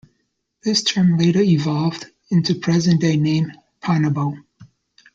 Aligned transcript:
This 0.63 0.81
term 0.81 1.19
later 1.19 1.41
evolved 1.43 2.07
into 2.31 2.55
present 2.55 3.01
day 3.01 3.17
name 3.17 3.51
Panabo. 3.83 4.35